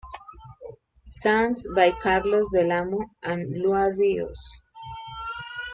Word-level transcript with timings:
Songs 1.05 1.63
by 1.75 1.91
Carlos 1.91 2.49
del 2.51 2.71
Amo 2.71 2.97
and 3.21 3.55
Lua 3.55 3.91
Rios. 3.93 4.41